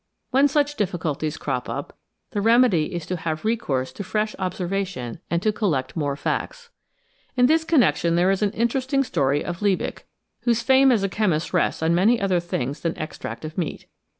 [0.31, 1.95] When such difficulties crop up,
[2.31, 6.71] the remedy is to have recourse to fresh observation and to collect more facts.
[7.35, 10.01] In this connection there is an interesting story of Liebig,
[10.39, 13.85] whose fame as a chemist rests on many other things than extract of meat.